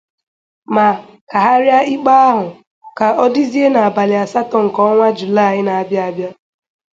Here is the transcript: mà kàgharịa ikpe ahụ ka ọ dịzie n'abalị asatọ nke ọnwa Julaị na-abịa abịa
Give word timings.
mà 0.75 0.85
kàgharịa 1.29 1.79
ikpe 1.93 2.11
ahụ 2.29 2.45
ka 2.97 3.07
ọ 3.23 3.25
dịzie 3.33 3.67
n'abalị 3.71 4.15
asatọ 4.23 4.57
nke 4.65 4.79
ọnwa 4.89 5.07
Julaị 5.17 5.59
na-abịa 5.67 6.01
abịa 6.09 6.29